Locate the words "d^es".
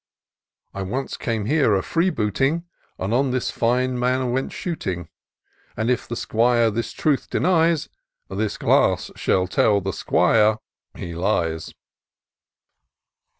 7.29-7.87